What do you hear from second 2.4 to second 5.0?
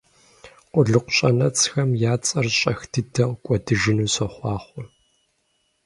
щӀэх дыдэ кӀуэдыжыну сохъуахъуэ!